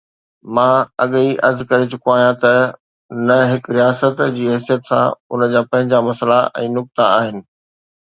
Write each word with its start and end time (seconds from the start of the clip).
مان 0.53 0.73
اڳيئي 1.03 1.31
عرض 1.47 1.59
ڪري 1.69 1.85
چڪو 1.91 2.09
آهيان 2.15 2.35
ته 2.43 2.53
نه، 3.27 3.37
هڪ 3.51 3.63
رياست 3.77 4.15
جي 4.35 4.43
حيثيت 4.53 4.81
سان 4.89 5.05
ان 5.33 5.41
جا 5.53 5.61
پنهنجا 5.69 5.99
مسئلا 6.09 6.39
۽ 6.59 6.65
نقطا 6.79 7.05
آهن. 7.21 7.37